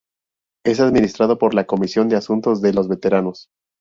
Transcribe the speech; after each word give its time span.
Es 0.65 0.79
administrado 0.79 1.37
por 1.37 1.53
la 1.53 1.65
Comisión 1.65 2.09
de 2.09 2.15
Asuntos 2.15 2.59
de 2.63 2.73
los 2.73 2.87
Veteranos. 2.87 3.49